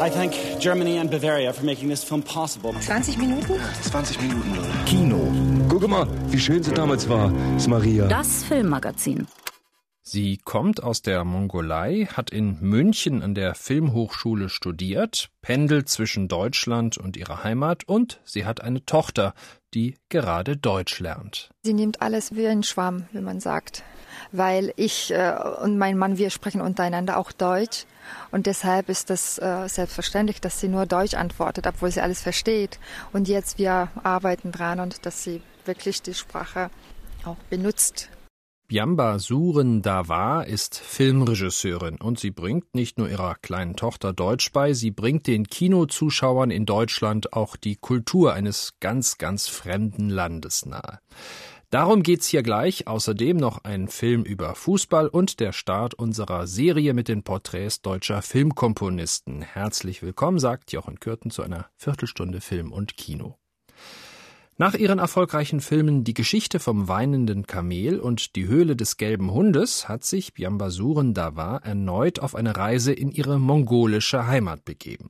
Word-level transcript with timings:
I 0.00 0.08
thank 0.08 0.32
Germany 0.58 0.98
and 0.98 1.10
Bavaria 1.10 1.52
for 1.52 1.62
making 1.62 1.90
this 1.90 2.02
film 2.02 2.22
possible. 2.22 2.72
20 2.72 3.18
Minuten? 3.18 3.60
20 3.82 4.22
Minuten, 4.22 4.56
Leute. 4.56 4.84
Kino. 4.86 5.30
Guck 5.68 5.86
mal, 5.88 6.08
wie 6.30 6.38
schön 6.38 6.62
sie 6.62 6.72
damals 6.72 7.06
war, 7.06 7.30
ist 7.56 7.68
Maria. 7.68 8.08
Das 8.08 8.42
Filmmagazin. 8.44 9.26
Sie 10.02 10.38
kommt 10.38 10.82
aus 10.82 11.02
der 11.02 11.24
Mongolei, 11.24 12.08
hat 12.10 12.30
in 12.30 12.58
München 12.60 13.22
an 13.22 13.34
der 13.34 13.54
Filmhochschule 13.54 14.48
studiert, 14.48 15.28
pendelt 15.42 15.90
zwischen 15.90 16.28
Deutschland 16.28 16.96
und 16.96 17.18
ihrer 17.18 17.44
Heimat 17.44 17.84
und 17.84 18.20
sie 18.24 18.46
hat 18.46 18.62
eine 18.62 18.86
Tochter, 18.86 19.34
die 19.74 19.96
gerade 20.08 20.56
Deutsch 20.56 20.98
lernt. 20.98 21.50
Sie 21.62 21.74
nimmt 21.74 22.00
alles 22.00 22.34
wie 22.34 22.46
ein 22.48 22.62
Schwamm, 22.62 23.04
wie 23.12 23.20
man 23.20 23.38
sagt. 23.38 23.84
Weil 24.32 24.72
ich 24.76 25.12
äh, 25.12 25.34
und 25.62 25.78
mein 25.78 25.98
Mann, 25.98 26.18
wir 26.18 26.30
sprechen 26.30 26.60
untereinander 26.60 27.16
auch 27.16 27.32
Deutsch. 27.32 27.86
Und 28.30 28.46
deshalb 28.46 28.88
ist 28.88 29.10
das 29.10 29.38
äh, 29.38 29.68
selbstverständlich, 29.68 30.40
dass 30.40 30.60
sie 30.60 30.68
nur 30.68 30.86
Deutsch 30.86 31.14
antwortet, 31.14 31.66
obwohl 31.66 31.90
sie 31.90 32.00
alles 32.00 32.20
versteht. 32.20 32.78
Und 33.12 33.28
jetzt 33.28 33.58
wir 33.58 33.88
arbeiten 34.02 34.52
dran 34.52 34.80
und 34.80 35.06
dass 35.06 35.22
sie 35.22 35.42
wirklich 35.64 36.02
die 36.02 36.14
Sprache 36.14 36.70
auch 37.24 37.36
benutzt. 37.48 38.08
Biamba 38.70 39.18
Suren 39.18 39.82
Dawa 39.82 40.42
ist 40.42 40.78
Filmregisseurin 40.78 41.96
und 41.96 42.20
sie 42.20 42.30
bringt 42.30 42.72
nicht 42.72 42.98
nur 42.98 43.08
ihrer 43.08 43.34
kleinen 43.34 43.74
Tochter 43.74 44.12
Deutsch 44.12 44.52
bei, 44.52 44.74
sie 44.74 44.92
bringt 44.92 45.26
den 45.26 45.48
Kinozuschauern 45.48 46.52
in 46.52 46.66
Deutschland 46.66 47.32
auch 47.32 47.56
die 47.56 47.74
Kultur 47.74 48.32
eines 48.32 48.74
ganz, 48.78 49.18
ganz 49.18 49.48
fremden 49.48 50.08
Landes 50.08 50.66
nahe. 50.66 51.00
Darum 51.70 52.02
geht's 52.02 52.26
hier 52.26 52.42
gleich. 52.42 52.88
Außerdem 52.88 53.36
noch 53.36 53.62
ein 53.62 53.86
Film 53.86 54.24
über 54.24 54.56
Fußball 54.56 55.06
und 55.06 55.38
der 55.38 55.52
Start 55.52 55.94
unserer 55.94 56.48
Serie 56.48 56.94
mit 56.94 57.06
den 57.06 57.22
Porträts 57.22 57.80
deutscher 57.80 58.22
Filmkomponisten. 58.22 59.42
Herzlich 59.42 60.02
willkommen, 60.02 60.40
sagt 60.40 60.72
Jochen 60.72 60.98
Kürten 60.98 61.30
zu 61.30 61.42
einer 61.42 61.70
Viertelstunde 61.76 62.40
Film 62.40 62.72
und 62.72 62.96
Kino. 62.96 63.39
Nach 64.60 64.74
ihren 64.74 64.98
erfolgreichen 64.98 65.62
Filmen 65.62 66.04
Die 66.04 66.12
Geschichte 66.12 66.60
vom 66.60 66.86
weinenden 66.86 67.46
Kamel 67.46 67.98
und 67.98 68.36
Die 68.36 68.46
Höhle 68.46 68.76
des 68.76 68.98
gelben 68.98 69.30
Hundes 69.30 69.88
hat 69.88 70.04
sich 70.04 70.34
Biambasuren 70.34 71.14
Dawa 71.14 71.56
erneut 71.64 72.18
auf 72.18 72.34
eine 72.34 72.54
Reise 72.54 72.92
in 72.92 73.10
ihre 73.10 73.40
mongolische 73.40 74.26
Heimat 74.26 74.66
begeben. 74.66 75.08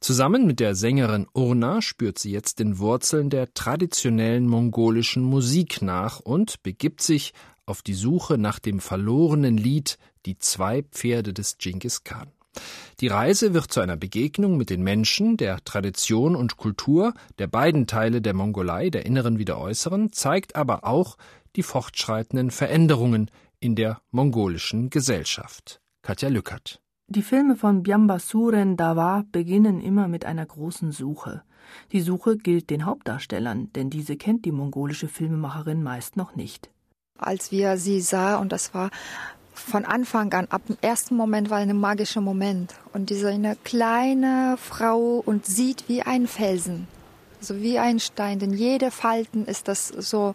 Zusammen 0.00 0.46
mit 0.46 0.58
der 0.58 0.74
Sängerin 0.74 1.26
Urna 1.34 1.82
spürt 1.82 2.18
sie 2.18 2.32
jetzt 2.32 2.60
den 2.60 2.78
Wurzeln 2.78 3.28
der 3.28 3.52
traditionellen 3.52 4.46
mongolischen 4.46 5.22
Musik 5.22 5.82
nach 5.82 6.20
und 6.20 6.62
begibt 6.62 7.02
sich 7.02 7.34
auf 7.66 7.82
die 7.82 7.92
Suche 7.92 8.38
nach 8.38 8.58
dem 8.58 8.80
verlorenen 8.80 9.58
Lied 9.58 9.98
Die 10.24 10.38
zwei 10.38 10.80
Pferde 10.80 11.34
des 11.34 11.58
Genghis 11.58 12.04
Khan. 12.04 12.32
Die 13.00 13.08
Reise 13.08 13.54
wird 13.54 13.72
zu 13.72 13.80
einer 13.80 13.96
Begegnung 13.96 14.56
mit 14.56 14.70
den 14.70 14.82
Menschen, 14.82 15.36
der 15.36 15.62
Tradition 15.64 16.34
und 16.34 16.56
Kultur 16.56 17.14
der 17.38 17.46
beiden 17.46 17.86
Teile 17.86 18.20
der 18.20 18.34
Mongolei, 18.34 18.90
der 18.90 19.06
inneren 19.06 19.38
wie 19.38 19.44
der 19.44 19.58
äußeren, 19.58 20.12
zeigt 20.12 20.56
aber 20.56 20.84
auch 20.84 21.16
die 21.56 21.62
fortschreitenden 21.62 22.50
Veränderungen 22.50 23.30
in 23.60 23.74
der 23.74 24.00
mongolischen 24.10 24.90
Gesellschaft. 24.90 25.80
Katja 26.02 26.28
Lückert. 26.28 26.80
Die 27.08 27.22
Filme 27.22 27.56
von 27.56 27.82
Byambasuren 27.82 28.76
Dawa 28.76 29.24
beginnen 29.32 29.80
immer 29.80 30.08
mit 30.08 30.26
einer 30.26 30.44
großen 30.44 30.92
Suche. 30.92 31.42
Die 31.92 32.00
Suche 32.00 32.36
gilt 32.36 32.70
den 32.70 32.84
Hauptdarstellern, 32.84 33.72
denn 33.72 33.90
diese 33.90 34.16
kennt 34.16 34.44
die 34.44 34.52
mongolische 34.52 35.08
Filmemacherin 35.08 35.82
meist 35.82 36.16
noch 36.16 36.36
nicht. 36.36 36.70
Als 37.18 37.50
wir 37.50 37.78
sie 37.78 38.00
sah, 38.00 38.36
und 38.36 38.52
das 38.52 38.74
war 38.74 38.90
von 39.58 39.84
Anfang 39.84 40.32
an, 40.32 40.46
ab 40.50 40.62
dem 40.66 40.76
ersten 40.80 41.16
Moment 41.16 41.50
war 41.50 41.58
ein 41.58 41.76
magischer 41.76 42.20
Moment. 42.20 42.74
Und 42.92 43.10
diese 43.10 43.28
eine 43.28 43.56
kleine 43.64 44.56
Frau 44.58 45.22
und 45.24 45.46
sieht 45.46 45.88
wie 45.88 46.02
ein 46.02 46.26
Felsen, 46.26 46.88
so 47.40 47.60
wie 47.60 47.78
ein 47.78 48.00
Stein. 48.00 48.38
Denn 48.38 48.52
jede 48.52 48.90
Falten 48.90 49.44
ist 49.44 49.68
das 49.68 49.88
so 49.88 50.34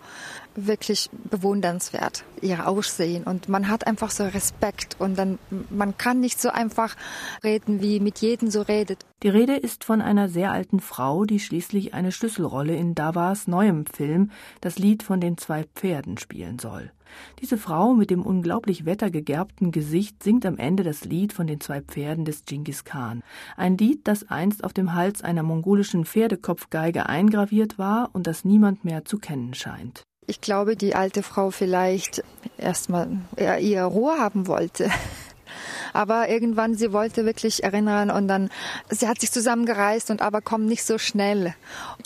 wirklich 0.55 1.09
bewundernswert, 1.30 2.23
ihr 2.42 2.67
Aussehen. 2.67 3.23
Und 3.23 3.49
man 3.49 3.67
hat 3.67 3.87
einfach 3.87 4.11
so 4.11 4.23
Respekt. 4.23 4.95
Und 4.99 5.17
dann, 5.17 5.39
man 5.69 5.98
kann 5.98 6.19
nicht 6.19 6.39
so 6.39 6.49
einfach 6.49 6.95
reden, 7.43 7.81
wie 7.81 7.99
mit 7.99 8.19
jedem 8.19 8.52
so 8.52 8.61
redet. 8.61 9.05
Die 9.23 9.30
Rede 9.30 9.55
ist 9.55 9.83
von 9.83 10.02
einer 10.02 10.30
sehr 10.30 10.52
alten 10.52 10.80
Frau, 10.80 11.25
die 11.25 11.39
schließlich 11.39 11.93
eine 11.93 12.11
Schlüsselrolle 12.11 12.75
in 12.75 12.93
Davas 12.93 13.48
neuem 13.48 13.86
Film, 13.86 14.31
das 14.61 14.77
Lied 14.77 15.03
von 15.03 15.21
den 15.21 15.37
zwei 15.37 15.65
Pferden, 15.75 16.17
spielen 16.17 16.59
soll. 16.59 16.92
Diese 17.39 17.57
Frau 17.57 17.93
mit 17.93 18.09
dem 18.09 18.21
unglaublich 18.21 18.85
wettergegerbten 18.85 19.71
Gesicht 19.71 20.23
singt 20.23 20.45
am 20.45 20.57
Ende 20.57 20.83
das 20.83 21.05
Lied 21.05 21.33
von 21.33 21.47
den 21.47 21.59
zwei 21.59 21.81
Pferden 21.81 22.25
des 22.25 22.45
Genghis 22.45 22.83
Khan. 22.83 23.23
Ein 23.57 23.77
Lied, 23.77 24.07
das 24.07 24.29
einst 24.29 24.63
auf 24.63 24.73
dem 24.73 24.93
Hals 24.93 25.21
einer 25.21 25.43
mongolischen 25.43 26.05
Pferdekopfgeige 26.05 27.07
eingraviert 27.07 27.77
war 27.77 28.09
und 28.13 28.27
das 28.27 28.45
niemand 28.45 28.85
mehr 28.85 29.05
zu 29.05 29.17
kennen 29.17 29.53
scheint. 29.53 30.03
Ich 30.25 30.39
glaube, 30.39 30.75
die 30.75 30.95
alte 30.95 31.21
Frau 31.21 31.51
vielleicht 31.51 32.23
erstmal 32.57 33.09
ihre 33.37 33.85
Ruhe 33.85 34.17
haben 34.17 34.47
wollte. 34.47 34.89
Aber 35.93 36.30
irgendwann, 36.30 36.75
sie 36.75 36.91
wollte 36.91 37.25
wirklich 37.25 37.63
erinnern 37.63 38.09
und 38.09 38.27
dann, 38.27 38.49
sie 38.89 39.07
hat 39.07 39.21
sich 39.21 39.31
zusammengereist 39.31 40.09
und 40.09 40.23
aber 40.23 40.41
kommt 40.41 40.65
nicht 40.65 40.83
so 40.83 40.97
schnell. 40.97 41.53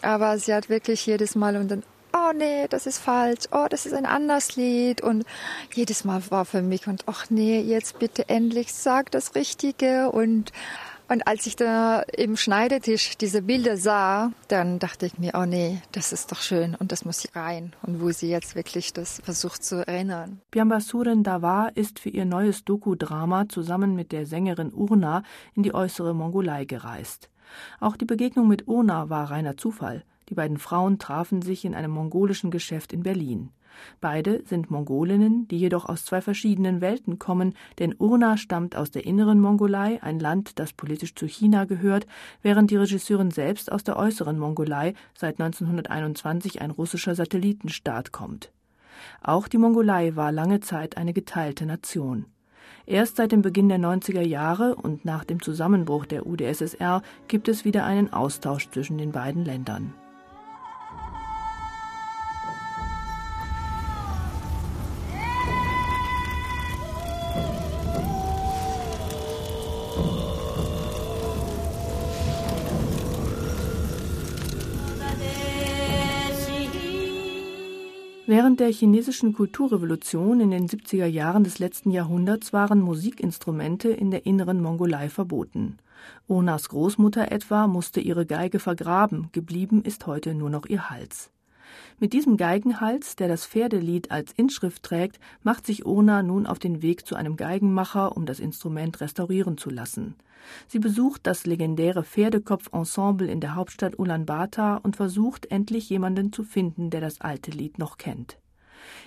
Aber 0.01 0.37
sie 0.39 0.53
hat 0.53 0.67
wirklich 0.67 1.05
jedes 1.05 1.35
Mal 1.35 1.55
und 1.55 1.71
dann, 1.71 1.83
oh 2.27 2.33
nee, 2.35 2.67
das 2.67 2.85
ist 2.85 2.97
falsch, 2.97 3.45
oh, 3.51 3.67
das 3.69 3.85
ist 3.85 3.93
ein 3.93 4.05
anderes 4.05 4.55
Lied. 4.55 5.01
Und 5.01 5.25
jedes 5.73 6.03
Mal 6.03 6.21
war 6.29 6.45
für 6.45 6.61
mich 6.61 6.87
und 6.87 7.03
ach 7.07 7.29
nee, 7.29 7.59
jetzt 7.61 7.99
bitte 7.99 8.29
endlich 8.29 8.73
sag 8.73 9.11
das 9.11 9.35
Richtige. 9.35 10.11
Und, 10.11 10.51
und 11.07 11.27
als 11.27 11.45
ich 11.45 11.55
da 11.55 12.01
im 12.01 12.37
Schneidetisch 12.37 13.17
diese 13.17 13.41
Bilder 13.41 13.77
sah, 13.77 14.31
dann 14.47 14.79
dachte 14.79 15.05
ich 15.05 15.17
mir, 15.17 15.33
oh 15.35 15.45
nee, 15.45 15.81
das 15.91 16.11
ist 16.11 16.31
doch 16.31 16.41
schön 16.41 16.75
und 16.75 16.91
das 16.91 17.05
muss 17.05 17.27
rein. 17.35 17.73
Und 17.81 18.01
wo 18.01 18.11
sie 18.11 18.29
jetzt 18.29 18.55
wirklich 18.55 18.93
das 18.93 19.21
versucht 19.23 19.63
zu 19.63 19.87
erinnern. 19.87 20.41
Biambasuren 20.51 21.23
Dawa 21.23 21.67
ist 21.67 21.99
für 21.99 22.09
ihr 22.09 22.25
neues 22.25 22.65
Doku-Drama 22.65 23.47
zusammen 23.49 23.95
mit 23.95 24.11
der 24.11 24.25
Sängerin 24.25 24.73
Urna 24.73 25.23
in 25.53 25.63
die 25.63 25.73
äußere 25.73 26.13
Mongolei 26.13 26.65
gereist. 26.65 27.29
Auch 27.79 27.95
die 27.95 28.05
Begegnung 28.05 28.49
mit 28.49 28.67
Urna 28.67 29.09
war 29.09 29.31
reiner 29.31 29.55
Zufall. 29.55 30.03
Die 30.29 30.35
beiden 30.35 30.57
Frauen 30.57 30.99
trafen 30.99 31.41
sich 31.41 31.65
in 31.65 31.75
einem 31.75 31.91
mongolischen 31.91 32.51
Geschäft 32.51 32.93
in 32.93 33.03
Berlin. 33.03 33.49
Beide 34.01 34.43
sind 34.45 34.71
Mongolinnen, 34.71 35.47
die 35.47 35.57
jedoch 35.57 35.85
aus 35.85 36.05
zwei 36.05 36.21
verschiedenen 36.21 36.81
Welten 36.81 37.19
kommen, 37.19 37.53
denn 37.79 37.95
Urna 37.97 38.37
stammt 38.37 38.75
aus 38.75 38.91
der 38.91 39.05
inneren 39.05 39.39
Mongolei, 39.39 40.01
ein 40.01 40.19
Land, 40.19 40.59
das 40.59 40.73
politisch 40.73 41.15
zu 41.15 41.27
China 41.27 41.65
gehört, 41.65 42.07
während 42.41 42.71
die 42.71 42.75
Regisseurin 42.75 43.31
selbst 43.31 43.71
aus 43.71 43.83
der 43.83 43.97
äußeren 43.97 44.39
Mongolei, 44.39 44.93
seit 45.13 45.39
1921 45.39 46.61
ein 46.61 46.71
russischer 46.71 47.15
Satellitenstaat 47.15 48.11
kommt. 48.11 48.51
Auch 49.21 49.47
die 49.47 49.59
Mongolei 49.59 50.15
war 50.15 50.31
lange 50.31 50.59
Zeit 50.59 50.97
eine 50.97 51.13
geteilte 51.13 51.65
Nation. 51.65 52.25
Erst 52.85 53.17
seit 53.17 53.31
dem 53.31 53.41
Beginn 53.41 53.69
der 53.69 53.79
90er 53.79 54.21
Jahre 54.21 54.75
und 54.75 55.03
nach 55.03 55.23
dem 55.23 55.41
Zusammenbruch 55.41 56.05
der 56.05 56.25
UdSSR 56.25 57.01
gibt 57.27 57.47
es 57.47 57.65
wieder 57.65 57.85
einen 57.85 58.13
Austausch 58.13 58.69
zwischen 58.71 58.97
den 58.97 59.11
beiden 59.11 59.43
Ländern. 59.43 59.93
Während 78.37 78.59
der 78.59 78.71
chinesischen 78.71 79.33
Kulturrevolution 79.33 80.41
in 80.41 80.51
den 80.51 80.67
70er 80.67 81.07
Jahren 81.07 81.43
des 81.43 81.57
letzten 81.57 81.89
Jahrhunderts 81.89 82.53
waren 82.53 82.81
Musikinstrumente 82.81 83.89
in 83.89 84.11
der 84.11 84.27
inneren 84.27 84.61
Mongolei 84.61 85.09
verboten. 85.09 85.79
Onas 86.27 86.69
Großmutter 86.69 87.31
etwa 87.31 87.65
musste 87.65 87.99
ihre 87.99 88.27
Geige 88.27 88.59
vergraben, 88.59 89.29
geblieben 89.31 89.81
ist 89.81 90.05
heute 90.05 90.35
nur 90.35 90.51
noch 90.51 90.67
ihr 90.67 90.91
Hals. 90.91 91.31
Mit 91.99 92.13
diesem 92.13 92.37
Geigenhals, 92.37 93.15
der 93.15 93.27
das 93.27 93.45
Pferdelied 93.45 94.11
als 94.11 94.31
Inschrift 94.31 94.83
trägt, 94.83 95.19
macht 95.43 95.65
sich 95.65 95.85
Ona 95.85 96.23
nun 96.23 96.45
auf 96.45 96.59
den 96.59 96.81
Weg 96.81 97.05
zu 97.05 97.15
einem 97.15 97.37
Geigenmacher, 97.37 98.15
um 98.15 98.25
das 98.25 98.39
Instrument 98.39 99.01
restaurieren 99.01 99.57
zu 99.57 99.69
lassen. 99.69 100.15
Sie 100.67 100.79
besucht 100.79 101.21
das 101.25 101.45
legendäre 101.45 102.03
Pferdekopf-Ensemble 102.03 103.27
in 103.27 103.41
der 103.41 103.55
Hauptstadt 103.55 103.99
Ulaanbaatar 103.99 104.83
und 104.83 104.95
versucht 104.95 105.45
endlich 105.47 105.89
jemanden 105.89 106.31
zu 106.31 106.43
finden, 106.43 106.89
der 106.89 107.01
das 107.01 107.21
alte 107.21 107.51
Lied 107.51 107.79
noch 107.79 107.97
kennt. 107.97 108.37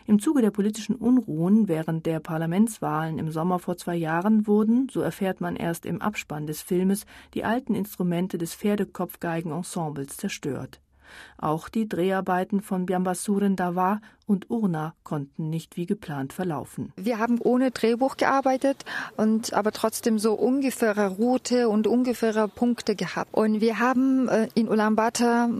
Im 0.06 0.18
Zuge 0.18 0.42
der 0.42 0.50
politischen 0.50 0.94
Unruhen 0.96 1.68
während 1.68 2.04
der 2.06 2.20
Parlamentswahlen 2.20 3.18
im 3.18 3.30
Sommer 3.30 3.58
vor 3.58 3.76
zwei 3.76 3.96
Jahren 3.96 4.46
wurden, 4.46 4.88
so 4.90 5.00
erfährt 5.00 5.40
man 5.40 5.56
erst 5.56 5.86
im 5.86 6.02
Abspann 6.02 6.46
des 6.46 6.62
Filmes, 6.62 7.06
die 7.34 7.44
alten 7.44 7.74
Instrumente 7.74 8.36
des 8.36 8.54
Pferdekopfgeigenensembles 8.54 10.16
zerstört. 10.16 10.80
Auch 11.38 11.68
die 11.68 11.88
Dreharbeiten 11.88 12.60
von 12.60 12.86
Biambasuren 12.86 13.56
Dawa 13.56 14.00
und 14.26 14.50
Urna 14.50 14.94
konnten 15.02 15.50
nicht 15.50 15.76
wie 15.76 15.86
geplant 15.86 16.32
verlaufen. 16.32 16.92
Wir 16.96 17.18
haben 17.18 17.40
ohne 17.40 17.70
Drehbuch 17.70 18.16
gearbeitet 18.16 18.84
und 19.16 19.52
aber 19.54 19.72
trotzdem 19.72 20.18
so 20.18 20.34
ungefähre 20.34 21.08
Route 21.08 21.68
und 21.68 21.86
ungefähre 21.86 22.48
Punkte 22.48 22.94
gehabt. 22.94 23.34
Und 23.34 23.60
wir 23.60 23.78
haben 23.78 24.28
äh, 24.28 24.48
in 24.54 24.68
Ulaanbaatar 24.68 25.50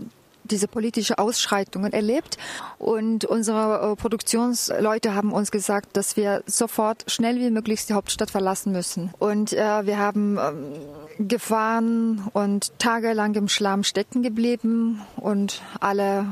diese 0.51 0.67
politische 0.67 1.17
Ausschreitungen 1.17 1.93
erlebt. 1.93 2.37
Und 2.77 3.25
unsere 3.25 3.91
äh, 3.91 3.95
Produktionsleute 3.95 5.15
haben 5.15 5.31
uns 5.31 5.51
gesagt, 5.51 5.97
dass 5.97 6.17
wir 6.17 6.43
sofort 6.45 7.05
schnell 7.07 7.39
wie 7.39 7.49
möglich 7.49 7.85
die 7.85 7.93
Hauptstadt 7.93 8.31
verlassen 8.31 8.71
müssen. 8.71 9.13
Und 9.19 9.53
äh, 9.53 9.85
wir 9.85 9.97
haben 9.97 10.37
ähm, 10.37 11.27
gefahren 11.27 12.27
und 12.33 12.77
tagelang 12.79 13.35
im 13.35 13.47
Schlamm 13.47 13.83
stecken 13.83 14.23
geblieben 14.23 15.01
und 15.15 15.61
alle 15.79 16.25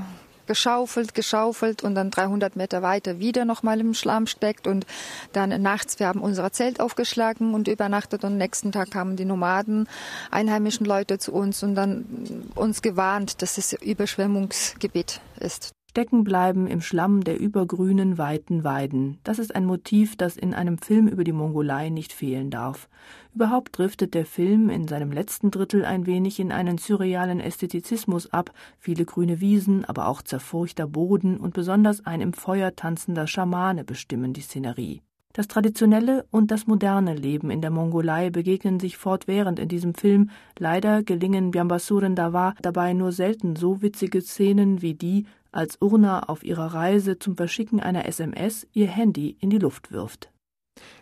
geschaufelt, 0.50 1.13
geschaufelt 1.13 1.84
und 1.84 1.94
dann 1.94 2.10
300 2.10 2.56
Meter 2.56 2.81
weiter 2.81 3.19
wieder 3.19 3.46
nochmal 3.46 3.80
im 3.80 3.94
Schlamm 3.94 4.25
steckt 4.25 4.66
und 4.66 4.88
dann 5.31 5.62
nachts, 5.62 6.00
wir 6.00 6.07
haben 6.07 6.22
unser 6.22 6.51
Zelt 6.51 6.81
aufgeschlagen 6.81 7.54
und 7.54 7.68
übernachtet 7.68 8.24
und 8.24 8.36
nächsten 8.38 8.72
Tag 8.72 8.90
kamen 8.90 9.16
die 9.16 9.25
Nomaden, 9.25 9.88
einheimischen 10.31 10.88
Leute 10.88 11.19
zu 11.19 11.34
uns 11.34 11.62
und 11.62 11.75
dann 11.75 12.50
uns 12.56 12.81
gewarnt, 12.81 13.44
dass 13.44 13.60
es 13.60 13.74
Überschwemmungsgebiet 13.74 15.22
ist. 15.40 15.72
Stecken 15.89 16.24
bleiben 16.24 16.68
im 16.68 16.81
Schlamm 16.81 17.24
der 17.24 17.39
übergrünen, 17.39 18.19
weiten 18.19 18.63
Weiden. 18.63 19.18
Das 19.24 19.39
ist 19.39 19.56
ein 19.56 19.65
Motiv, 19.65 20.15
das 20.15 20.38
in 20.38 20.53
einem 20.53 20.77
Film 20.77 21.07
über 21.07 21.24
die 21.24 21.31
Mongolei 21.31 21.89
nicht 21.89 22.13
fehlen 22.13 22.51
darf. 22.51 22.88
Überhaupt 23.33 23.75
driftet 23.75 24.13
der 24.13 24.27
Film 24.27 24.69
in 24.69 24.88
seinem 24.88 25.12
letzten 25.12 25.50
Drittel 25.50 25.86
ein 25.86 26.06
wenig 26.06 26.39
in 26.39 26.51
einen 26.51 26.77
surrealen 26.77 27.39
Ästhetizismus 27.39 28.31
ab. 28.31 28.51
Viele 28.77 29.03
grüne 29.03 29.41
Wiesen, 29.41 29.83
aber 29.83 30.07
auch 30.07 30.21
zerfurchter 30.21 30.86
Boden 30.86 31.38
und 31.38 31.56
besonders 31.56 32.06
ein 32.06 32.21
im 32.21 32.33
Feuer 32.33 32.75
tanzender 32.75 33.25
Schamane 33.25 33.83
bestimmen 33.83 34.31
die 34.31 34.41
Szenerie. 34.41 35.01
Das 35.33 35.47
traditionelle 35.47 36.25
und 36.31 36.49
das 36.49 36.65
moderne 36.65 37.13
Leben 37.13 37.51
in 37.51 37.61
der 37.61 37.69
Mongolei 37.69 38.31
begegnen 38.31 38.79
sich 38.79 38.97
fortwährend 38.97 39.59
in 39.59 39.67
diesem 39.67 39.93
Film. 39.93 40.31
Leider 40.57 41.03
gelingen 41.03 41.51
Biambasuren 41.51 42.15
Dawa 42.15 42.55
dabei 42.61 42.93
nur 42.93 43.11
selten 43.11 43.55
so 43.55 43.83
witzige 43.83 44.21
Szenen 44.21 44.81
wie 44.81 44.95
die, 44.95 45.27
als 45.51 45.77
Urna 45.81 46.23
auf 46.23 46.43
ihrer 46.43 46.73
Reise 46.73 47.19
zum 47.19 47.37
Verschicken 47.37 47.79
einer 47.79 48.07
SMS 48.07 48.67
ihr 48.73 48.87
Handy 48.87 49.37
in 49.39 49.51
die 49.51 49.59
Luft 49.59 49.91
wirft. 49.91 50.31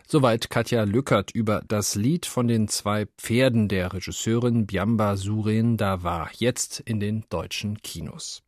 Soweit 0.06 0.50
Katja 0.50 0.82
Lückert 0.84 1.30
über 1.30 1.62
das 1.66 1.94
Lied 1.94 2.26
von 2.26 2.48
den 2.48 2.68
zwei 2.68 3.06
Pferden 3.16 3.68
der 3.68 3.92
Regisseurin 3.92 4.66
Biamba 4.66 5.16
Suren 5.16 5.76
Dawa, 5.76 6.28
jetzt 6.34 6.80
in 6.80 7.00
den 7.00 7.24
deutschen 7.30 7.78
Kinos. 7.82 8.42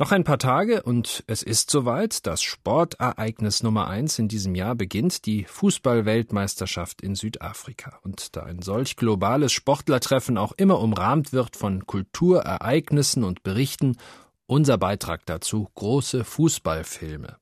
Noch 0.00 0.12
ein 0.12 0.22
paar 0.22 0.38
Tage 0.38 0.84
und 0.84 1.24
es 1.26 1.42
ist 1.42 1.72
soweit. 1.72 2.24
Das 2.24 2.40
Sportereignis 2.40 3.64
Nummer 3.64 3.88
eins 3.88 4.20
in 4.20 4.28
diesem 4.28 4.54
Jahr 4.54 4.76
beginnt 4.76 5.26
die 5.26 5.42
Fußballweltmeisterschaft 5.42 7.02
in 7.02 7.16
Südafrika. 7.16 7.98
Und 8.04 8.36
da 8.36 8.44
ein 8.44 8.62
solch 8.62 8.94
globales 8.94 9.50
Sportlertreffen 9.50 10.38
auch 10.38 10.52
immer 10.52 10.78
umrahmt 10.78 11.32
wird 11.32 11.56
von 11.56 11.84
Kulturereignissen 11.84 13.24
und 13.24 13.42
Berichten 13.42 13.96
unser 14.46 14.78
Beitrag 14.78 15.26
dazu 15.26 15.68
große 15.74 16.22
Fußballfilme. 16.22 17.36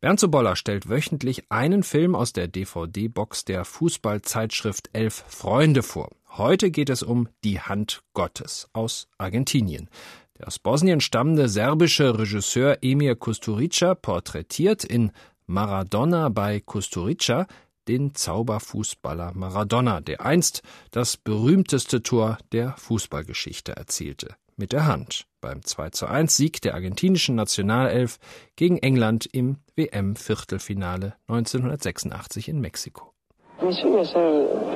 Bernd 0.00 0.18
Soboller 0.18 0.56
stellt 0.56 0.88
wöchentlich 0.88 1.44
einen 1.48 1.84
Film 1.84 2.16
aus 2.16 2.32
der 2.32 2.48
DVD-Box 2.48 3.44
der 3.44 3.64
Fußballzeitschrift 3.64 4.90
Elf 4.94 5.24
Freunde 5.28 5.84
vor. 5.84 6.10
Heute 6.30 6.72
geht 6.72 6.90
es 6.90 7.04
um 7.04 7.28
Die 7.44 7.60
Hand 7.60 8.02
Gottes 8.14 8.68
aus 8.72 9.08
Argentinien. 9.16 9.88
Der 10.38 10.46
aus 10.46 10.58
Bosnien 10.58 11.00
stammende 11.00 11.48
serbische 11.48 12.18
Regisseur 12.18 12.78
Emir 12.82 13.16
Kusturica 13.16 13.94
porträtiert 13.94 14.84
in 14.84 15.10
Maradona 15.46 16.28
bei 16.28 16.60
Kusturica 16.60 17.46
den 17.88 18.14
Zauberfußballer 18.14 19.32
Maradona, 19.34 20.00
der 20.00 20.24
einst 20.24 20.62
das 20.90 21.16
berühmteste 21.16 22.02
Tor 22.02 22.38
der 22.52 22.74
Fußballgeschichte 22.76 23.72
erzielte 23.72 24.36
mit 24.58 24.72
der 24.72 24.86
Hand 24.86 25.26
beim 25.40 25.64
2 25.64 25.90
zu 25.90 26.06
1 26.06 26.36
Sieg 26.36 26.60
der 26.62 26.74
argentinischen 26.74 27.36
Nationalelf 27.36 28.18
gegen 28.56 28.78
England 28.78 29.26
im 29.26 29.58
WM-Viertelfinale 29.76 31.14
1986 31.28 32.48
in 32.48 32.60
Mexiko. 32.60 33.12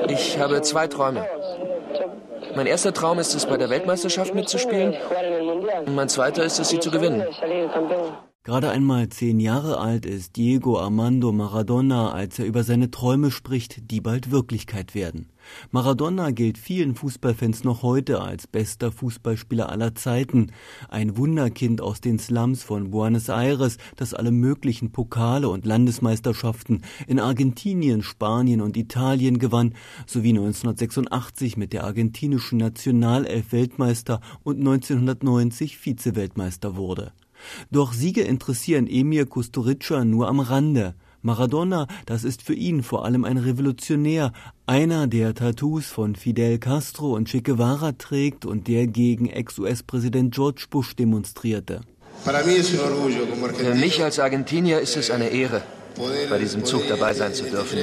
Ich 0.09 0.39
habe 0.39 0.63
zwei 0.63 0.87
Träume. 0.87 1.27
Mein 2.55 2.67
erster 2.67 2.93
Traum 2.93 3.19
ist 3.19 3.35
es, 3.35 3.47
bei 3.47 3.57
der 3.57 3.71
Weltmeisterschaft 3.71 4.35
mitzuspielen. 4.35 4.95
Und 5.87 5.95
mein 5.95 6.09
zweiter 6.09 6.45
ist 6.45 6.59
es, 6.59 6.69
sie 6.69 6.81
zu 6.81 6.91
gewinnen. 6.91 7.25
Gerade 8.45 8.71
einmal 8.71 9.09
zehn 9.09 9.39
Jahre 9.39 9.79
alt 9.79 10.05
ist 10.05 10.37
Diego 10.37 10.79
Armando 10.79 11.33
Maradona, 11.33 12.13
als 12.13 12.39
er 12.39 12.45
über 12.47 12.65
seine 12.65 12.91
Träume 12.91 13.31
spricht, 13.31 13.91
die 13.91 14.01
bald 14.01 14.31
Wirklichkeit 14.31 14.95
werden. 14.95 15.32
Maradona 15.71 16.31
gilt 16.31 16.59
vielen 16.59 16.95
Fußballfans 16.95 17.65
noch 17.65 17.83
heute 17.83 18.21
als 18.21 18.47
bester 18.47 18.93
Fußballspieler 18.93 19.69
aller 19.69 19.95
Zeiten, 19.95 20.53
ein 20.89 21.17
Wunderkind 21.17 21.81
aus 21.81 22.01
den 22.01 22.19
Slums 22.19 22.63
von 22.63 22.91
Buenos 22.91 23.29
Aires, 23.29 23.79
das 23.97 24.15
alle 24.15 24.31
möglichen 24.31 24.93
Pokale 24.93 25.49
und 25.49 25.67
Landesmeisterschaften 25.67 26.83
in 27.07 27.21
Argentinien, 27.21 28.03
Spanien 28.03 28.61
und 28.61 28.77
Italien 28.77 29.39
gewann, 29.39 29.75
sowie 30.07 30.31
1986 30.31 31.57
mit 31.57 31.73
der 31.73 31.85
argentinischen 31.85 32.59
Nationalelf 32.59 33.53
Weltmeister 33.53 34.21
und 34.43 34.59
1990 34.59 35.79
Vize-Weltmeister 35.79 36.77
wurde. 36.77 37.13
Doch 37.71 37.93
Siege 37.93 38.23
interessieren 38.23 38.87
Emir 38.87 39.27
Kusturica 39.27 40.05
nur 40.05 40.29
am 40.29 40.41
Rande. 40.41 40.95
Maradona, 41.23 41.87
das 42.05 42.25
ist 42.25 42.43
für 42.43 42.55
ihn 42.55 42.83
vor 42.83 43.05
allem 43.05 43.25
ein 43.25 43.39
Revolutionär, 43.39 44.33
einer, 44.67 45.07
der 45.07 45.35
Tattoos 45.35 45.87
von 45.87 46.17
Fidel 46.17 46.59
Castro 46.59 47.15
und 47.15 47.29
Che 47.29 47.43
Guevara 47.43 47.93
trägt 47.93 48.45
und 48.45 48.67
der 48.67 48.89
gegen 48.89 49.29
Ex-US-Präsident 49.29 50.35
George 50.35 50.67
Bush 50.69 50.97
demonstrierte. 50.97 51.83
Für 52.25 53.75
mich 53.75 54.03
als 54.03 54.19
Argentinier 54.19 54.81
ist 54.81 54.97
es 54.97 55.11
eine 55.11 55.29
Ehre, 55.29 55.63
bei 56.29 56.39
diesem 56.39 56.65
Zug 56.65 56.89
dabei 56.89 57.15
sein 57.15 57.33
zu 57.33 57.45
dürfen, 57.45 57.79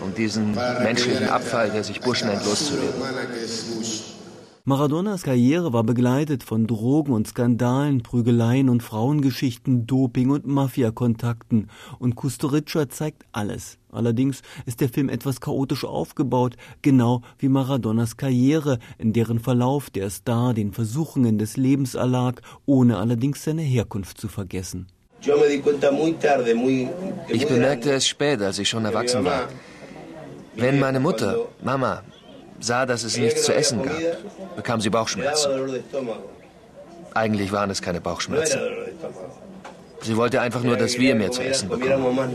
um 0.00 0.14
diesen 0.14 0.54
menschlichen 0.54 1.28
Abfall, 1.28 1.70
der 1.70 1.84
sich 1.84 2.00
Bush 2.00 2.24
nennt, 2.24 2.44
loszuwerden. 2.46 3.00
Maradonas 4.70 5.24
Karriere 5.24 5.72
war 5.72 5.82
begleitet 5.82 6.44
von 6.44 6.68
Drogen 6.68 7.12
und 7.12 7.26
Skandalen, 7.26 8.04
Prügeleien 8.04 8.68
und 8.68 8.84
Frauengeschichten, 8.84 9.88
Doping 9.88 10.30
und 10.30 10.46
Mafiakontakten. 10.46 11.68
Und 11.98 12.14
Kusturica 12.14 12.88
zeigt 12.88 13.24
alles. 13.32 13.78
Allerdings 13.90 14.42
ist 14.66 14.80
der 14.80 14.88
Film 14.88 15.08
etwas 15.08 15.40
chaotisch 15.40 15.84
aufgebaut, 15.84 16.54
genau 16.82 17.22
wie 17.40 17.48
Maradonas 17.48 18.16
Karriere, 18.16 18.78
in 18.96 19.12
deren 19.12 19.40
Verlauf 19.40 19.90
der 19.90 20.08
Star 20.08 20.54
den 20.54 20.70
Versuchungen 20.72 21.36
des 21.36 21.56
Lebens 21.56 21.96
erlag, 21.96 22.40
ohne 22.64 22.98
allerdings 22.98 23.42
seine 23.42 23.62
Herkunft 23.62 24.20
zu 24.20 24.28
vergessen. 24.28 24.86
Ich 27.28 27.46
bemerkte 27.48 27.90
es 27.90 28.06
spät, 28.06 28.40
als 28.40 28.60
ich 28.60 28.68
schon 28.68 28.84
erwachsen 28.84 29.24
war. 29.24 29.48
Wenn 30.54 30.78
meine 30.78 31.00
Mutter, 31.00 31.48
Mama, 31.64 32.04
sah, 32.60 32.86
dass 32.86 33.04
es 33.04 33.16
nichts 33.16 33.44
zu 33.44 33.54
essen 33.54 33.82
gab, 33.82 33.96
bekam 34.56 34.80
sie 34.80 34.90
Bauchschmerzen. 34.90 35.50
Eigentlich 37.14 37.52
waren 37.52 37.70
es 37.70 37.82
keine 37.82 38.00
Bauchschmerzen. 38.00 38.60
Sie 40.02 40.16
wollte 40.16 40.40
einfach 40.40 40.62
nur, 40.62 40.76
dass 40.76 40.98
wir 40.98 41.14
mehr 41.14 41.30
zu 41.30 41.42
essen 41.42 41.68
bekommen. 41.68 42.30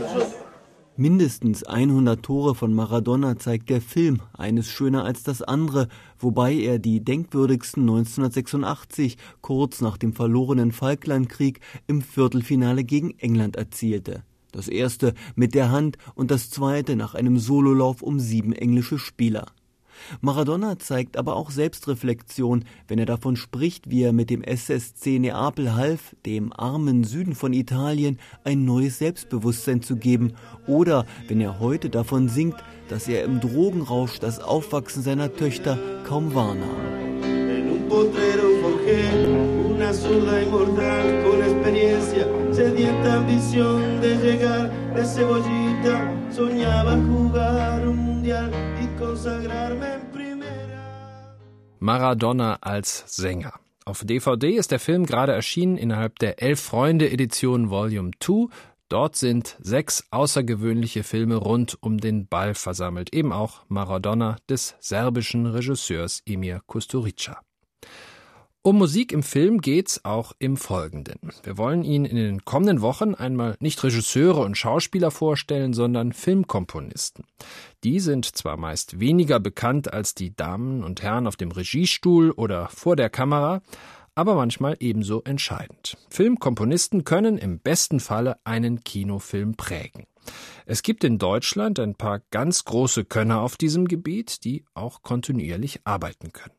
Mindestens 0.98 1.62
100 1.62 2.22
Tore 2.22 2.54
von 2.54 2.72
Maradona 2.72 3.38
zeigt 3.38 3.68
der 3.68 3.82
Film, 3.82 4.22
eines 4.32 4.66
schöner 4.66 5.04
als 5.04 5.22
das 5.24 5.42
andere, 5.42 5.88
wobei 6.18 6.54
er 6.54 6.78
die 6.78 7.04
denkwürdigsten 7.04 7.82
1986, 7.82 9.18
kurz 9.42 9.82
nach 9.82 9.98
dem 9.98 10.14
verlorenen 10.14 10.72
Falklandkrieg, 10.72 11.60
im 11.86 12.00
Viertelfinale 12.00 12.82
gegen 12.82 13.10
England 13.18 13.56
erzielte. 13.56 14.22
Das 14.52 14.68
erste 14.68 15.12
mit 15.34 15.54
der 15.54 15.70
Hand 15.70 15.98
und 16.14 16.30
das 16.30 16.48
zweite 16.48 16.96
nach 16.96 17.14
einem 17.14 17.38
Sololauf 17.38 18.00
um 18.00 18.18
sieben 18.18 18.54
englische 18.54 18.98
Spieler. 18.98 19.48
Maradona 20.20 20.78
zeigt 20.78 21.16
aber 21.16 21.36
auch 21.36 21.50
Selbstreflexion, 21.50 22.64
wenn 22.88 22.98
er 22.98 23.06
davon 23.06 23.36
spricht, 23.36 23.90
wie 23.90 24.02
er 24.02 24.12
mit 24.12 24.30
dem 24.30 24.42
SSC 24.42 25.18
Neapel 25.18 25.74
half, 25.74 26.14
dem 26.24 26.52
armen 26.52 27.04
Süden 27.04 27.34
von 27.34 27.52
Italien 27.52 28.18
ein 28.44 28.64
neues 28.64 28.98
Selbstbewusstsein 28.98 29.82
zu 29.82 29.96
geben, 29.96 30.32
oder 30.66 31.06
wenn 31.28 31.40
er 31.40 31.60
heute 31.60 31.90
davon 31.90 32.28
singt, 32.28 32.56
dass 32.88 33.08
er 33.08 33.24
im 33.24 33.40
Drogenrausch 33.40 34.18
das 34.18 34.40
Aufwachsen 34.40 35.02
seiner 35.02 35.34
Töchter 35.34 35.78
kaum 36.04 36.34
wahrnahm. 36.34 36.96
de 44.96 45.04
cebollita, 45.04 45.96
soñaba 46.30 46.96
jugar 46.96 47.86
un 47.86 47.96
mundial 47.96 48.50
Maradona 51.86 52.58
als 52.62 53.04
Sänger. 53.06 53.60
Auf 53.84 54.02
DVD 54.04 54.56
ist 54.56 54.72
der 54.72 54.80
Film 54.80 55.06
gerade 55.06 55.30
erschienen 55.30 55.76
innerhalb 55.76 56.18
der 56.18 56.42
Elf 56.42 56.58
Freunde 56.58 57.08
Edition 57.08 57.70
Volume 57.70 58.10
2. 58.18 58.48
Dort 58.88 59.14
sind 59.14 59.56
sechs 59.60 60.04
außergewöhnliche 60.10 61.04
Filme 61.04 61.36
rund 61.36 61.78
um 61.80 61.98
den 61.98 62.26
Ball 62.26 62.54
versammelt, 62.54 63.14
eben 63.14 63.32
auch 63.32 63.66
Maradona 63.68 64.34
des 64.48 64.74
serbischen 64.80 65.46
Regisseurs 65.46 66.22
Emir 66.26 66.60
Kusturica. 66.66 67.40
Um 68.66 68.78
Musik 68.78 69.12
im 69.12 69.22
Film 69.22 69.60
geht's 69.60 70.04
auch 70.04 70.32
im 70.40 70.56
Folgenden. 70.56 71.30
Wir 71.44 71.56
wollen 71.56 71.84
Ihnen 71.84 72.04
in 72.04 72.16
den 72.16 72.44
kommenden 72.44 72.80
Wochen 72.80 73.14
einmal 73.14 73.54
nicht 73.60 73.80
Regisseure 73.84 74.40
und 74.40 74.58
Schauspieler 74.58 75.12
vorstellen, 75.12 75.72
sondern 75.72 76.12
Filmkomponisten. 76.12 77.26
Die 77.84 78.00
sind 78.00 78.24
zwar 78.24 78.56
meist 78.56 78.98
weniger 78.98 79.38
bekannt 79.38 79.92
als 79.92 80.16
die 80.16 80.34
Damen 80.34 80.82
und 80.82 81.00
Herren 81.00 81.28
auf 81.28 81.36
dem 81.36 81.52
Regiestuhl 81.52 82.32
oder 82.32 82.66
vor 82.66 82.96
der 82.96 83.08
Kamera, 83.08 83.62
aber 84.16 84.34
manchmal 84.34 84.76
ebenso 84.80 85.22
entscheidend. 85.22 85.96
Filmkomponisten 86.10 87.04
können 87.04 87.38
im 87.38 87.60
besten 87.60 88.00
Falle 88.00 88.36
einen 88.42 88.82
Kinofilm 88.82 89.54
prägen. 89.54 90.08
Es 90.64 90.82
gibt 90.82 91.04
in 91.04 91.18
Deutschland 91.18 91.78
ein 91.78 91.94
paar 91.94 92.20
ganz 92.32 92.64
große 92.64 93.04
Könner 93.04 93.42
auf 93.42 93.56
diesem 93.56 93.86
Gebiet, 93.86 94.42
die 94.42 94.64
auch 94.74 95.02
kontinuierlich 95.02 95.82
arbeiten 95.84 96.32
können. 96.32 96.56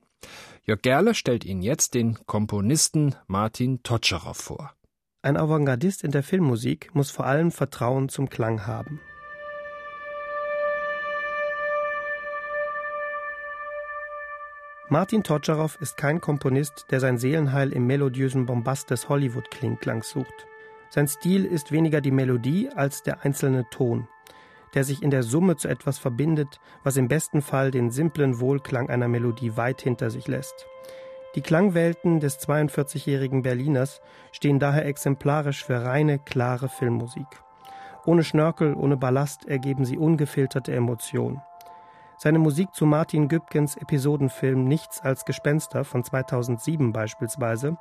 Jörg 0.70 0.82
Gerle 0.82 1.16
stellt 1.16 1.46
Ihnen 1.46 1.62
jetzt 1.62 1.94
den 1.94 2.18
Komponisten 2.26 3.16
Martin 3.28 3.84
Totscherow 3.84 4.36
vor. 4.36 4.74
Ein 5.22 5.38
Avantgardist 5.38 6.04
in 6.04 6.12
der 6.12 6.24
Filmmusik 6.24 6.94
muss 6.94 7.10
vor 7.10 7.26
allem 7.26 7.52
Vertrauen 7.52 8.10
zum 8.10 8.28
Klang 8.28 8.68
haben. 8.68 9.00
Martin 14.90 15.24
Totscherow 15.24 15.74
ist 15.80 15.96
kein 15.96 16.20
Komponist, 16.20 16.88
der 16.92 17.00
sein 17.00 17.18
Seelenheil 17.18 17.72
im 17.72 17.88
melodiösen 17.88 18.46
Bombast 18.46 18.90
des 18.90 19.08
Hollywood-Klingklangs 19.08 20.10
sucht. 20.10 20.48
Sein 20.90 21.08
Stil 21.08 21.46
ist 21.46 21.72
weniger 21.72 22.02
die 22.02 22.12
Melodie 22.12 22.70
als 22.76 23.04
der 23.04 23.24
einzelne 23.24 23.70
Ton 23.70 24.10
der 24.74 24.84
sich 24.84 25.02
in 25.02 25.10
der 25.10 25.24
Summe 25.24 25.56
zu 25.56 25.68
etwas 25.68 26.00
verbindet, 26.00 26.60
was 26.84 26.98
im 26.98 27.08
besten 27.08 27.42
Fall 27.42 27.72
den 27.72 27.90
simplen 27.90 28.40
Wohlklang 28.40 28.90
einer 28.90 29.08
Melodie 29.08 29.58
weit 29.58 29.82
hinter 29.82 30.10
sich 30.10 30.28
lässt. 30.28 30.68
Die 31.36 31.42
Klangwelten 31.42 32.20
des 32.20 32.40
42-jährigen 32.40 33.44
Berliners 33.44 34.02
stehen 34.32 34.60
daher 34.60 34.86
exemplarisch 34.86 35.64
für 35.64 35.84
reine, 35.84 36.20
klare 36.20 36.70
Filmmusik. 36.70 37.28
Ohne 38.06 38.24
Schnörkel, 38.24 38.74
ohne 38.74 38.98
Ballast 38.98 39.46
ergeben 39.48 39.86
sie 39.86 39.98
ungefilterte 39.98 40.74
Emotionen. 40.74 41.42
Seine 42.18 42.40
Musik 42.40 42.74
zu 42.74 42.86
Martin 42.86 43.28
Gübkens 43.28 43.76
Episodenfilm 43.76 44.64
Nichts 44.64 45.02
als 45.02 45.26
Gespenster 45.26 45.84
von 45.84 46.04
2007 46.04 46.92
beispielsweise 46.92 47.78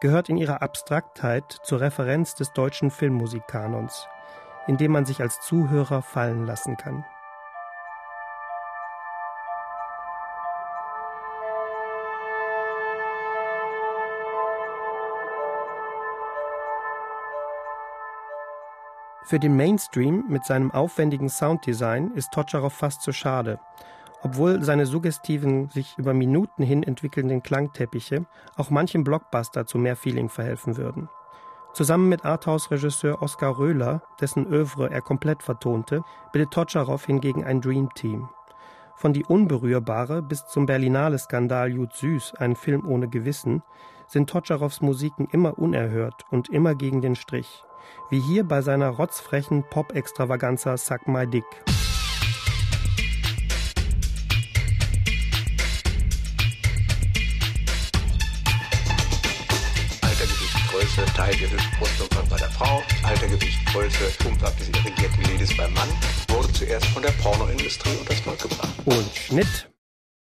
gehört 0.00 0.28
in 0.28 0.36
ihrer 0.36 0.60
Abstraktheit 0.60 1.50
zur 1.62 1.80
Referenz 1.80 2.34
des 2.34 2.52
deutschen 2.52 2.90
Filmmusikkanons 2.90 4.06
in 4.70 4.76
dem 4.76 4.92
man 4.92 5.04
sich 5.04 5.20
als 5.20 5.40
Zuhörer 5.40 6.00
fallen 6.00 6.46
lassen 6.46 6.76
kann. 6.76 7.04
Für 19.24 19.40
den 19.40 19.56
Mainstream 19.56 20.26
mit 20.28 20.44
seinem 20.44 20.70
aufwendigen 20.70 21.28
Sounddesign 21.28 22.12
ist 22.12 22.30
Totscharow 22.30 22.72
fast 22.72 23.02
zu 23.02 23.10
schade, 23.10 23.58
obwohl 24.22 24.62
seine 24.62 24.86
suggestiven, 24.86 25.68
sich 25.70 25.98
über 25.98 26.14
Minuten 26.14 26.62
hin 26.62 26.84
entwickelnden 26.84 27.42
Klangteppiche 27.42 28.24
auch 28.56 28.70
manchem 28.70 29.02
Blockbuster 29.02 29.66
zu 29.66 29.78
mehr 29.78 29.96
Feeling 29.96 30.28
verhelfen 30.28 30.76
würden. 30.76 31.08
Zusammen 31.72 32.08
mit 32.08 32.24
Arthouse-Regisseur 32.24 33.22
Oskar 33.22 33.56
Röhler, 33.58 34.02
dessen 34.20 34.46
Övre 34.46 34.90
er 34.90 35.00
komplett 35.00 35.42
vertonte, 35.42 36.02
bildet 36.32 36.52
Totscharow 36.52 37.04
hingegen 37.04 37.44
ein 37.44 37.60
Dream-Team. 37.60 38.28
Von 38.96 39.12
Die 39.12 39.24
Unberührbare 39.24 40.20
bis 40.20 40.44
zum 40.46 40.66
Berlinale-Skandal 40.66 41.70
Jud 41.70 41.92
Süß, 41.92 42.34
ein 42.38 42.56
Film 42.56 42.86
ohne 42.86 43.08
Gewissen, 43.08 43.62
sind 44.08 44.28
Totscharows 44.28 44.80
Musiken 44.80 45.28
immer 45.30 45.58
unerhört 45.58 46.24
und 46.30 46.48
immer 46.48 46.74
gegen 46.74 47.00
den 47.00 47.14
Strich. 47.14 47.62
Wie 48.10 48.20
hier 48.20 48.44
bei 48.44 48.60
seiner 48.62 48.90
rotzfrechen 48.90 49.64
Pop-Extravaganza 49.70 50.76
Suck 50.76 51.06
My 51.06 51.26
Dick. 51.26 51.46
Teil 61.20 61.34
ihres 61.38 61.60
Brustumfangs 61.78 62.30
bei 62.30 62.36
der 62.38 62.48
Frau, 62.48 62.82
Alter, 63.02 63.28
Gewicht, 63.28 63.58
Größe, 63.66 64.26
Umfang 64.26 64.56
des 64.56 64.70
irrigierten 64.70 65.22
Lides 65.24 65.54
beim 65.54 65.70
Mann, 65.74 65.88
wurde 66.28 66.50
zuerst 66.54 66.86
von 66.86 67.02
der 67.02 67.10
Pornoindustrie 67.10 67.94
und 68.00 68.08
das 68.08 68.20
Volk 68.20 68.40
gebracht. 68.40 68.72
Und 68.86 69.14
Schnitt. 69.14 69.70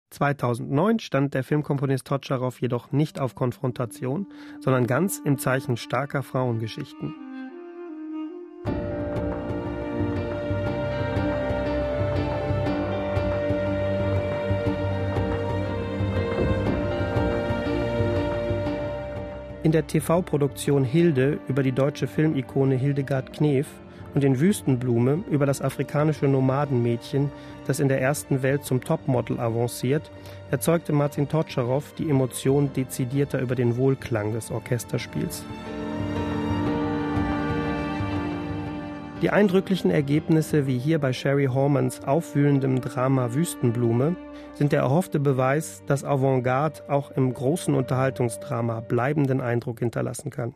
2009 0.10 0.98
stand 0.98 1.36
der 1.36 1.44
Filmkomponist 1.44 2.08
Totscharow 2.08 2.60
jedoch 2.60 2.92
nicht 2.92 3.20
auf 3.20 3.36
Konfrontation, 3.36 4.26
sondern 4.60 4.88
ganz 4.88 5.22
im 5.24 5.38
Zeichen 5.38 5.78
starker 5.78 6.24
Frauengeschichten. 6.24 7.27
In 19.68 19.74
der 19.74 19.86
TV-Produktion 19.86 20.86
Hilde 20.86 21.40
über 21.50 21.62
die 21.62 21.74
deutsche 21.74 22.08
Filmikone 22.08 22.76
Hildegard 22.76 23.34
Knef 23.34 23.68
und 24.16 24.24
in 24.24 24.40
Wüstenblume 24.40 25.26
über 25.30 25.46
das 25.46 25.62
afrikanische 25.62 26.26
Nomadenmädchen, 26.26 27.30
das 27.66 27.82
in 27.82 27.90
der 27.90 28.00
ersten 28.00 28.44
Welt 28.44 28.64
zum 28.64 28.80
Topmodel 28.80 29.42
avanciert, 29.42 30.10
erzeugte 30.52 30.94
Martin 30.94 31.28
Totscharow 31.28 31.84
die 31.98 32.10
Emotion 32.10 32.72
dezidierter 32.72 33.42
über 33.42 33.56
den 33.56 33.76
Wohlklang 33.76 34.32
des 34.32 34.52
Orchesterspiels. 34.52 35.44
Die 39.24 39.32
eindrücklichen 39.32 39.90
Ergebnisse 39.90 40.68
wie 40.68 40.78
hier 40.78 41.00
bei 41.00 41.12
Sherry 41.12 41.46
Hormans 41.46 42.04
aufwühlendem 42.04 42.82
Drama 42.82 43.34
Wüstenblume 43.34 44.16
sind 44.54 44.74
der 44.74 44.82
erhoffte 44.82 45.20
Beweis, 45.20 45.82
dass 45.88 46.04
Avantgarde 46.04 46.82
auch 46.88 47.10
im 47.10 47.34
großen 47.34 47.74
Unterhaltungsdrama 47.74 48.82
bleibenden 48.82 49.42
Eindruck 49.42 49.80
hinterlassen 49.80 50.30
kann. 50.30 50.54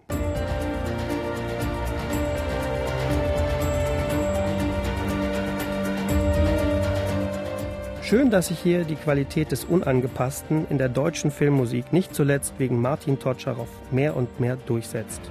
Schön, 8.03 8.29
dass 8.29 8.49
sich 8.49 8.59
hier 8.59 8.83
die 8.83 8.95
Qualität 8.95 9.51
des 9.51 9.65
Unangepassten 9.65 10.67
in 10.69 10.77
der 10.77 10.89
deutschen 10.89 11.31
Filmmusik 11.31 11.91
nicht 11.91 12.13
zuletzt 12.13 12.53
wegen 12.59 12.79
Martin 12.79 13.17
Totscharow 13.17 13.69
mehr 13.89 14.15
und 14.15 14.39
mehr 14.39 14.57
durchsetzt. 14.67 15.21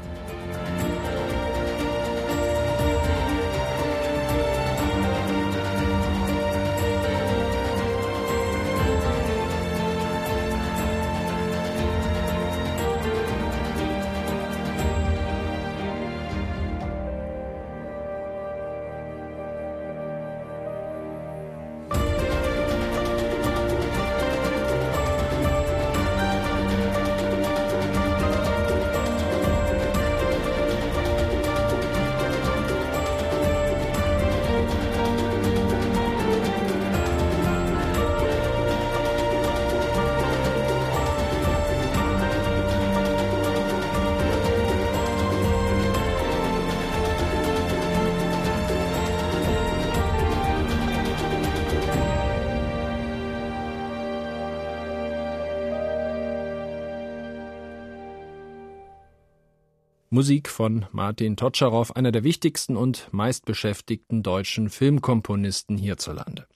Musik 60.21 60.51
von 60.51 60.85
Martin 60.93 61.35
Totscharow, 61.35 61.93
einer 61.93 62.13
der 62.13 62.25
wichtigsten 62.25 62.77
und 62.77 63.09
meistbeschäftigten 63.11 64.23
deutschen 64.23 64.69
Filmkomponisten 64.69 65.79
hierzulande. 65.79 66.47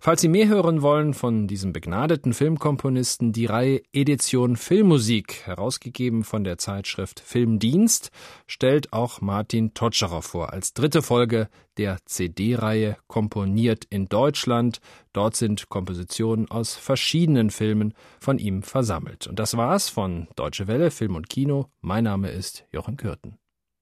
Falls 0.00 0.20
Sie 0.20 0.26
mehr 0.26 0.48
hören 0.48 0.82
wollen 0.82 1.14
von 1.14 1.46
diesem 1.46 1.72
begnadeten 1.72 2.34
Filmkomponisten, 2.34 3.32
die 3.32 3.46
Reihe 3.46 3.82
Edition 3.92 4.56
Filmmusik, 4.56 5.46
herausgegeben 5.46 6.24
von 6.24 6.42
der 6.42 6.58
Zeitschrift 6.58 7.20
Filmdienst, 7.20 8.10
stellt 8.48 8.92
auch 8.92 9.20
Martin 9.20 9.74
Totscherer 9.74 10.20
vor 10.20 10.52
als 10.52 10.74
dritte 10.74 11.00
Folge 11.00 11.48
der 11.76 11.98
CD-Reihe 12.04 12.96
Komponiert 13.06 13.84
in 13.90 14.06
Deutschland. 14.06 14.80
Dort 15.12 15.36
sind 15.36 15.68
Kompositionen 15.68 16.50
aus 16.50 16.74
verschiedenen 16.74 17.50
Filmen 17.50 17.94
von 18.20 18.38
ihm 18.38 18.62
versammelt. 18.62 19.26
Und 19.26 19.38
das 19.38 19.56
war's 19.56 19.88
von 19.88 20.28
Deutsche 20.36 20.66
Welle 20.66 20.90
Film 20.90 21.16
und 21.16 21.28
Kino. 21.28 21.66
Mein 21.80 22.04
Name 22.04 22.30
ist 22.30 22.64
Jochen 22.72 22.96
Kürten. 22.96 23.38